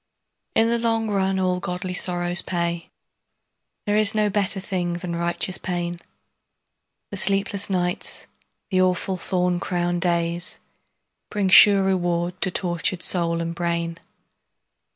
In 0.55 0.67
the 0.69 0.79
long 0.79 1.11
run 1.11 1.37
all 1.37 1.59
godly 1.59 1.93
sorrow 1.93 2.33
pays, 2.43 2.85
There 3.85 3.95
is 3.97 4.15
no 4.15 4.31
better 4.31 4.59
thing 4.59 4.93
than 4.93 5.15
righteous 5.15 5.59
pain, 5.59 5.99
The 7.11 7.17
sleepless 7.17 7.69
nights, 7.69 8.25
the 8.71 8.81
awful 8.81 9.15
thorn 9.15 9.59
crowned 9.59 10.01
days, 10.01 10.57
Bring 11.29 11.49
sure 11.49 11.83
reward 11.83 12.41
to 12.41 12.49
tortured 12.49 13.03
soul 13.03 13.41
and 13.41 13.53
brain. 13.53 13.99